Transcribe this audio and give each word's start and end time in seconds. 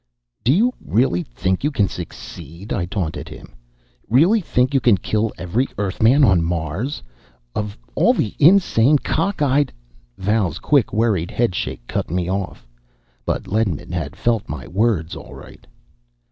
"Do 0.43 0.51
you 0.51 0.73
really 0.83 1.21
think 1.21 1.63
you 1.63 1.69
can 1.69 1.87
succeed?" 1.87 2.73
I 2.73 2.85
taunted 2.87 3.29
him. 3.29 3.53
"Really 4.09 4.41
think 4.41 4.73
you 4.73 4.79
can 4.79 4.97
kill 4.97 5.31
every 5.37 5.67
Earthman 5.77 6.23
on 6.23 6.41
Mars? 6.43 7.03
Of 7.53 7.77
all 7.93 8.11
the 8.15 8.33
insane, 8.39 8.97
cockeyed" 8.97 9.71
Val's 10.31 10.57
quick, 10.57 10.91
worried 10.91 11.29
head 11.29 11.53
shake 11.53 11.85
cut 11.85 12.09
me 12.09 12.27
off. 12.27 12.67
But 13.27 13.43
Ledman 13.45 13.91
had 13.91 14.15
felt 14.15 14.49
my 14.49 14.65
words, 14.67 15.15
all 15.15 15.35
right. 15.35 15.67